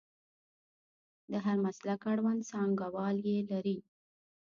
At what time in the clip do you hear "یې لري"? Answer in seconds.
3.29-3.77